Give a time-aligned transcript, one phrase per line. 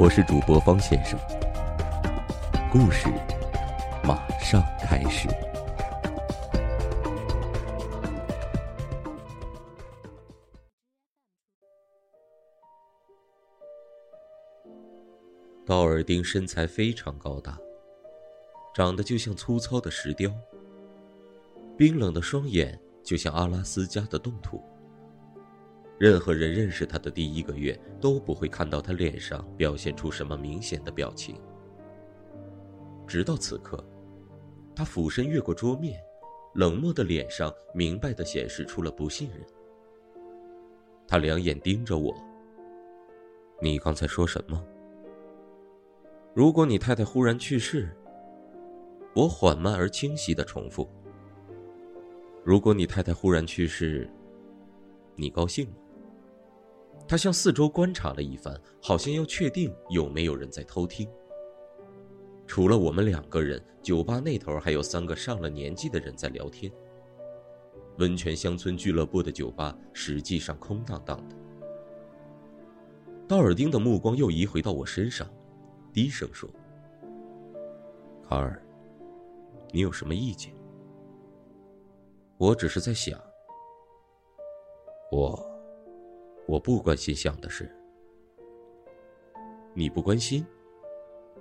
[0.00, 1.18] 我是主播方先生，
[2.70, 3.08] 故事
[4.04, 5.26] 马上开始。
[15.66, 17.58] 道尔丁身材非常高大，
[18.72, 20.32] 长得就像粗糙的石雕。
[21.76, 24.62] 冰冷的双眼就像阿拉斯加的冻土。
[25.98, 31.34] 任何人认识他的第一个月都不会看到他脸上表现出什么明显的表情。
[33.06, 33.84] 直到此刻，
[34.76, 36.00] 他俯身越过桌面，
[36.54, 39.40] 冷漠的脸上明白的显示出了不信任。
[41.06, 42.14] 他两眼盯着我。
[43.60, 44.62] 你刚才说什么？
[46.32, 47.88] 如果你太太忽然去世，
[49.16, 50.88] 我缓慢而清晰的重复。
[52.44, 54.08] 如果你太太忽然去世，
[55.16, 55.74] 你高兴吗？
[57.08, 61.08] 他向四周观察了一番，好像要确定有没有人在偷听。
[62.46, 66.70] 除了我们两个人，酒吧那头还有三个上了年纪的人在聊天。
[67.96, 71.36] 温泉乡村俱乐部的酒吧实际上空荡荡的。
[73.26, 75.26] 道尔丁的目光又移回到我身上。
[75.90, 76.48] 低声说
[78.28, 78.62] ：“卡尔，
[79.72, 80.54] 你有什么意见？
[82.36, 83.18] 我只是在想，
[85.10, 85.44] 我，
[86.48, 87.70] 我不关心想的事。
[89.74, 90.44] 你不关心？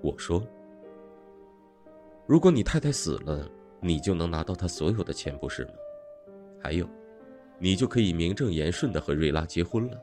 [0.00, 0.40] 我说，
[2.24, 5.72] 如果你太太死了，你就能拿到她所有的钱，不是吗？
[6.62, 6.88] 还有，
[7.58, 10.00] 你就可以名正言顺的和瑞拉结婚了。”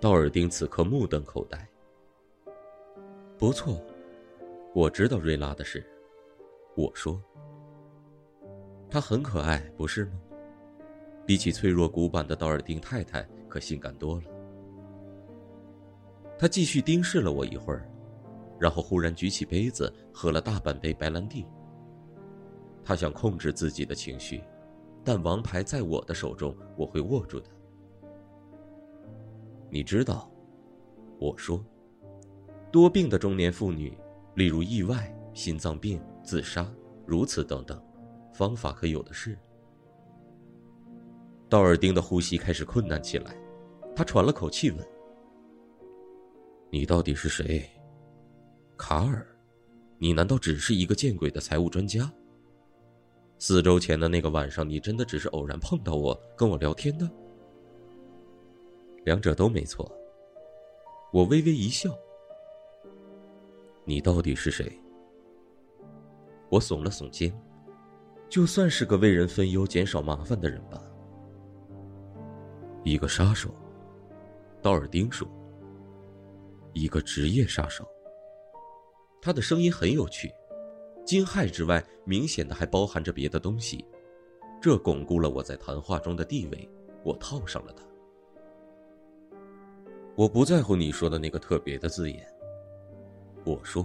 [0.00, 1.64] 道尔丁此刻目瞪口呆。
[3.38, 3.80] 不错，
[4.74, 5.80] 我知道瑞拉的事。
[6.74, 7.22] 我说，
[8.90, 10.20] 她很可爱，不是吗？
[11.30, 14.22] 比起脆弱古板的道尔丁太太，可性感多了。
[16.36, 17.88] 他继续盯视了我一会儿，
[18.58, 21.46] 然后忽然举起杯子，喝了大半杯白兰地。
[22.82, 24.42] 他想控制自己的情绪，
[25.04, 27.46] 但王牌在我的手中，我会握住的。
[29.68, 30.28] 你知道，
[31.20, 31.64] 我说。
[32.72, 33.96] 多病的中年妇女，
[34.34, 36.68] 例如意外、心脏病、自杀，
[37.06, 37.80] 如此等等，
[38.32, 39.38] 方法可有的是。
[41.50, 43.36] 道尔丁的呼吸开始困难起来，
[43.96, 44.86] 他喘了口气问
[46.70, 47.68] ：“你到底是谁？
[48.78, 49.26] 卡尔？
[49.98, 52.10] 你难道只是一个见鬼的财务专家？
[53.40, 57.10] 四周前的那个晚上，你真的只是偶然碰到我，跟我聊天的？
[59.04, 59.90] 两者都没错。”
[61.12, 61.90] 我微微一笑。
[63.84, 64.72] 你到底是谁？
[66.48, 67.36] 我耸了耸肩，
[68.28, 70.80] 就算是个为人分忧、减少麻烦的人吧。
[72.82, 73.50] 一个杀手，
[74.62, 75.28] 道尔丁说。
[76.72, 77.86] 一个职业杀手。
[79.20, 80.32] 他的声音很有趣，
[81.04, 83.84] 惊骇之外，明显的还包含着别的东西，
[84.62, 86.70] 这巩固了我在谈话中的地位。
[87.02, 87.82] 我套上了他。
[90.14, 92.26] 我不在乎你说的那个特别的字眼。
[93.44, 93.84] 我说：“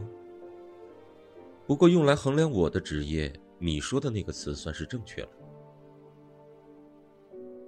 [1.66, 5.29] 不过用来衡量我的职业，你说的那个词算是正确了。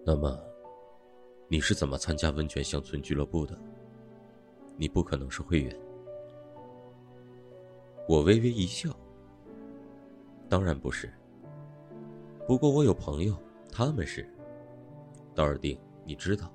[0.05, 0.37] 那么，
[1.47, 3.57] 你是怎么参加温泉乡村俱乐部的？
[4.75, 5.75] 你不可能是会员。”
[8.07, 8.89] 我微微一笑
[10.47, 11.11] ：“当然不是。
[12.47, 13.37] 不过我有朋友，
[13.71, 14.27] 他们是。
[15.35, 16.51] 道尔丁，你知道，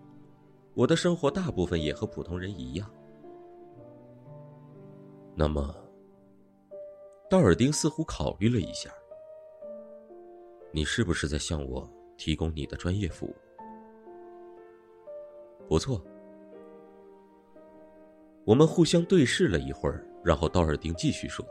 [0.74, 2.90] 我的生活大部分也和普通人一样。”
[5.34, 5.74] 那么，
[7.28, 8.90] 道尔丁似乎考虑了一下
[10.72, 13.34] ：“你是不是在向我提供你的专业服务？”
[15.72, 15.98] 不错。
[18.44, 21.42] 我们互相对视了一会儿，然后道尔丁继续说：“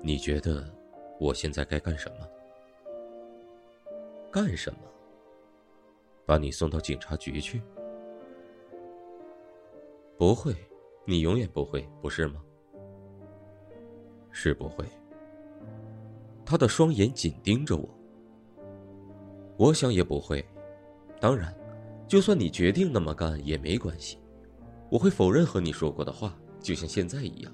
[0.00, 0.72] 你觉得
[1.18, 2.28] 我现在该干什么？
[4.30, 4.78] 干什么？
[6.24, 7.60] 把你送到警察局去？
[10.16, 10.54] 不会。”
[11.04, 12.40] 你永远不会，不是吗？
[14.30, 14.84] 是不会。
[16.46, 17.88] 他的双眼紧盯着我。
[19.56, 20.46] 我想也不会。
[21.18, 21.52] 当然，
[22.12, 24.18] 就算你决定那么干也没关系。
[24.90, 27.50] 我会否认和你说过的话，就像现在一样，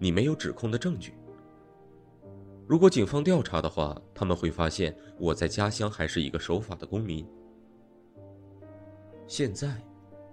[0.00, 1.14] 你没有指控的证据。
[2.66, 7.24] 如果警方调查的话，他们会发现我在家乡还是一个守法的公民。
[9.28, 9.80] 现在，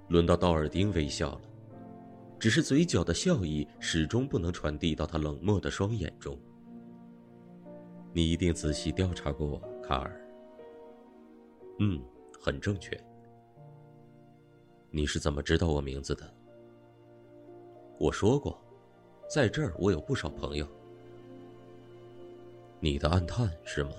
[0.07, 1.41] 轮到道尔丁微笑了，
[2.39, 6.35] 只是嘴角的笑意始终不能传递到他冷漠的双眼中。
[8.11, 10.19] 你一定仔细调查过我，卡尔。
[11.77, 12.01] 嗯，
[12.41, 12.99] 很正确。
[14.93, 16.29] 你是怎么知道我名字的？
[17.97, 18.59] 我说过，
[19.29, 20.67] 在这儿我有不少朋友。
[22.81, 23.91] 你的暗探是吗？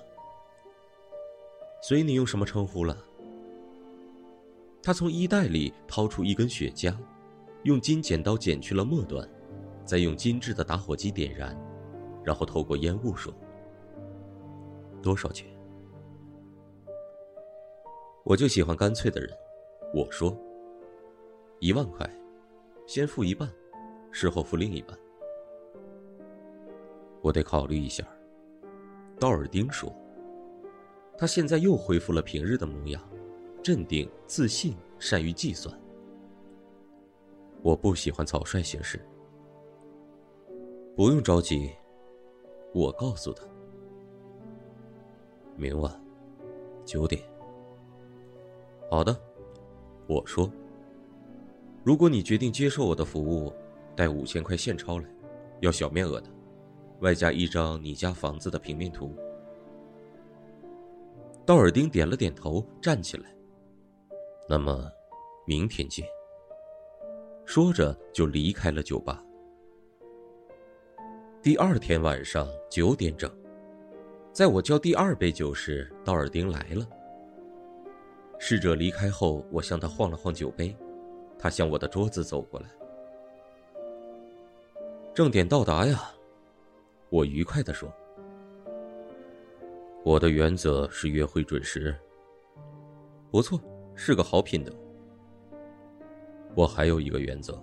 [1.81, 2.95] 随你用什么称呼了。
[4.83, 6.95] 他从衣袋里掏出一根雪茄，
[7.63, 9.27] 用金剪刀剪去了末端，
[9.87, 11.57] 再用精致的打火机点燃，
[12.23, 13.33] 然后透过烟雾说
[15.03, 15.49] ：“多少钱？”
[18.25, 19.35] 我就喜欢干脆的人，
[19.95, 20.37] 我说
[21.63, 22.05] ：“一万块，
[22.89, 23.49] 先付一半，
[24.11, 24.99] 事后付另一半。”
[27.23, 28.05] 我得考虑一下。
[29.21, 29.95] 道尔丁说
[31.17, 33.01] ：“他现在又恢复了平日的模样，
[33.63, 35.73] 镇定、自信、善于计算。
[37.63, 39.01] 我不喜欢草率行事。
[40.97, 41.71] 不用着急，
[42.75, 43.47] 我告诉他，
[45.55, 46.05] 明晚
[46.85, 47.23] 九点。
[48.91, 49.17] 好的，
[50.09, 50.53] 我说。
[51.85, 53.53] 如果你决定接受我的服务，
[53.97, 55.07] 带五千块现钞来，
[55.61, 56.29] 要小面额的。”
[57.01, 59.13] 外加一张你家房子的平面图。
[61.45, 63.35] 道尔丁点了点头，站起来。
[64.49, 64.89] 那么，
[65.45, 66.07] 明天见。
[67.45, 69.21] 说着就离开了酒吧。
[71.43, 73.29] 第二天晚上九点整，
[74.33, 76.87] 在我叫第二杯酒时，道尔丁来了。
[78.39, 80.77] 侍者离开后，我向他晃了晃酒杯，
[81.43, 82.69] 他向我的桌子走过来。
[85.13, 86.09] 正点到达呀。
[87.11, 87.93] 我愉快地说
[90.05, 91.95] ：“我的原则是约会准时。
[93.31, 93.61] 不错，
[93.97, 94.73] 是个好品德。
[96.55, 97.61] 我还有一个原则。”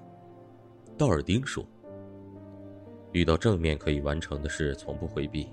[0.97, 1.65] 道尔丁说
[3.13, 5.49] ：“遇到正面可以完成的事，从不回避。”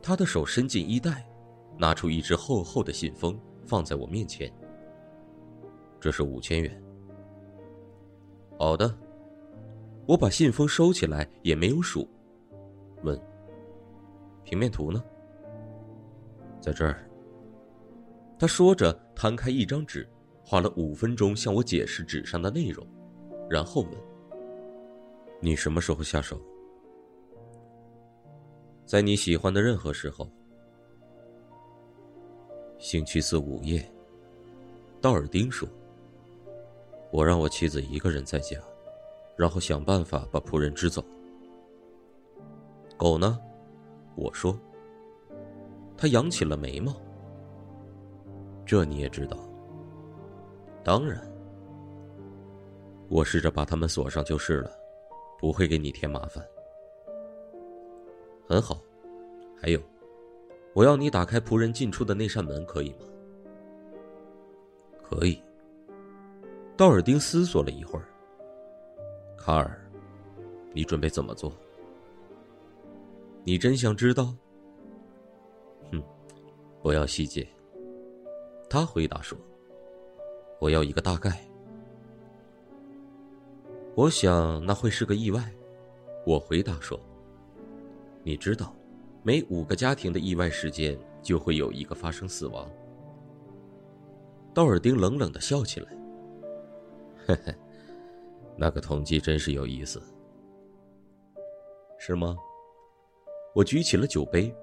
[0.00, 1.28] 他的手伸进衣袋，
[1.76, 4.50] 拿出一只厚厚的信封，放在我面前。
[6.00, 6.82] 这是五千元。
[8.58, 8.92] 好的，
[10.06, 12.08] 我把信封收起来，也没有数。
[13.02, 13.20] 问
[14.44, 15.02] ：“平面图呢？
[16.60, 17.06] 在这儿。”
[18.38, 20.08] 他说着，摊开一张纸，
[20.42, 22.86] 花了五分钟向我解释纸上的内容，
[23.48, 23.90] 然后问
[25.40, 26.40] ：“你什么时候下手？”
[28.86, 30.28] 在你喜欢的任何时候。
[32.78, 33.84] 星期四午夜，
[35.00, 35.68] 道尔丁说
[37.10, 38.56] ：“我让我妻子一个人在家，
[39.36, 41.04] 然后想办法把仆人支走。”
[42.96, 43.38] 狗呢？
[44.14, 44.58] 我说。
[45.96, 46.94] 他扬起了眉毛。
[48.64, 49.36] 这你也知道。
[50.82, 51.20] 当然。
[53.08, 54.70] 我试着把他们锁上就是了，
[55.38, 56.42] 不会给你添麻烦。
[58.48, 58.80] 很好。
[59.60, 59.80] 还有，
[60.72, 63.06] 我要你打开仆人进出的那扇门，可以吗？
[65.02, 65.42] 可以。
[66.80, 68.06] 道尔丁思索了一会儿。
[69.36, 69.78] 卡尔，
[70.72, 71.52] 你准备怎么做？
[73.44, 74.34] 你真想知道？
[75.92, 76.02] 哼，
[76.82, 77.46] 不要细节。
[78.70, 79.36] 他回答说
[80.58, 81.38] ：“我要一个大概。”
[83.94, 85.52] 我想那会是个意外。
[86.24, 86.98] 我回答说
[88.24, 88.74] ：“你知道，
[89.22, 92.66] 每五个家庭的意外事件就会有一个发生死亡。”
[94.54, 95.94] 道尔丁冷冷的笑起来
[97.26, 97.54] ：“嘿嘿，
[98.56, 100.02] 那个统计真是有意思，
[101.98, 102.36] 是吗？”
[103.54, 104.54] 我举起了酒杯，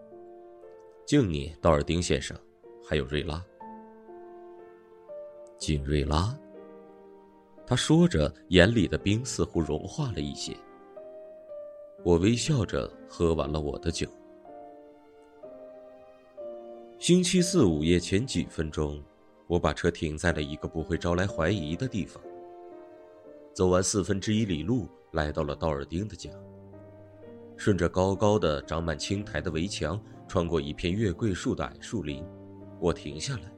[1.06, 2.38] 敬你，道尔丁先生，
[2.88, 3.44] 还有瑞拉。
[5.58, 6.38] 敬瑞拉。
[7.66, 10.56] 他说着，眼里的冰似乎融化了一些。
[12.04, 14.08] 我微笑着喝完了我的酒。
[16.98, 19.04] 星期四午夜前几分钟，
[19.48, 22.24] 我把车停在了一个不会招来怀疑的地方。
[23.58, 26.30] 走完四分之一里路，来到了道尔丁的家。
[27.56, 32.24] 顺着高高的、长满青苔的围墙，穿过一片月桂树的矮树林，
[32.80, 33.52] 我停下来，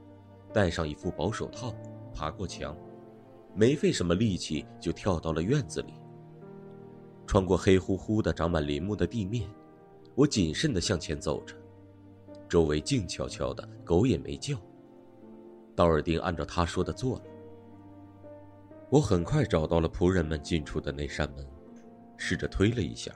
[0.54, 1.76] 戴上一副薄手套，
[2.14, 2.74] 爬过墙，
[3.54, 5.92] 没费什么力气就跳到了院子里。
[7.28, 9.50] 穿过黑乎乎的、长满林木的地面，
[10.16, 11.54] 我谨慎地向前走着，
[12.48, 14.56] 周围静悄悄的，狗也没叫。
[15.76, 17.24] 道尔丁按照他说的做了。
[18.92, 21.48] 我很快找到了仆人们进出的那扇门，
[22.18, 23.12] 试着推了一下，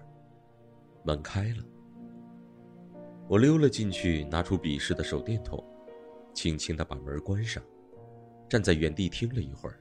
[1.04, 1.64] 门开了。
[3.28, 5.64] 我溜了进去，拿出笔试的手电筒，
[6.32, 7.64] 轻轻的把门关上，
[8.48, 9.80] 站在原地听了一会儿，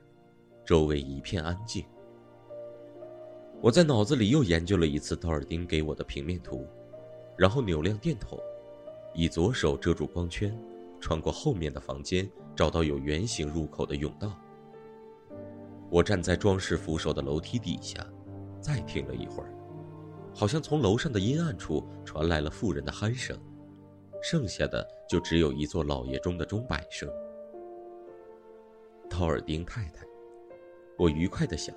[0.64, 1.84] 周围一片安静。
[3.60, 6.66] 我在脑子里又研究了一次道尔丁给我的平面图，
[7.36, 8.38] 然后扭亮电筒，
[9.12, 10.58] 以左手遮住光圈，
[10.98, 14.34] 穿过后面的房间，找到有圆形入口的甬道。
[15.92, 18.02] 我站在装饰扶手的楼梯底下，
[18.62, 19.52] 再听了一会儿，
[20.34, 23.38] 好像从楼上的阴暗处传来了妇人的鼾声，
[24.22, 27.06] 剩下的就只有一座老爷钟的钟摆声。
[29.10, 30.06] 道尔丁太太，
[30.96, 31.76] 我愉快的想。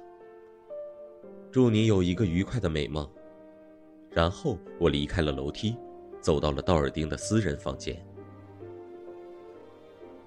[1.51, 3.05] 祝你有一个愉快的美梦。
[4.09, 5.75] 然后我离开了楼梯，
[6.21, 8.01] 走到了道尔丁的私人房间。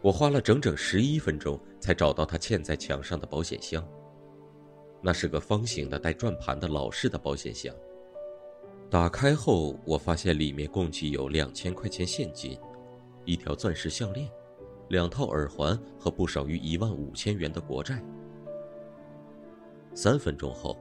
[0.01, 3.87] 我花了整整十一分钟才找到他嵌在墙上的保险箱。
[5.03, 7.75] 那是个方形的带转盘的老式的保险箱。
[8.91, 12.59] 打开后，我发现里面共计有两千块钱现金，
[13.25, 14.29] 一条钻石项链，
[14.89, 18.03] 两套耳环和不少于一万五千元的国债。
[19.95, 20.79] 三分钟后，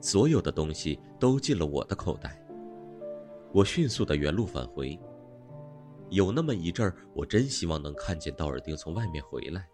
[0.00, 2.40] 所有的东西都进了我的口袋。
[3.52, 4.98] 我迅速的原路返回。
[6.10, 9.68] 有那么一阵儿，我真希望能看见道尔丁从外面回来，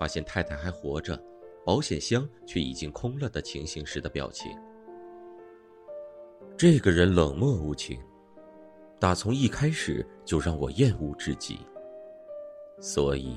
[0.00, 1.22] 发现太太还活着，
[1.64, 4.50] 保险箱却已经空了的情形时的表情。
[6.56, 8.00] 这个人冷漠无情，
[8.98, 11.58] 打从一开始就让我厌恶至极，
[12.80, 13.36] 所以。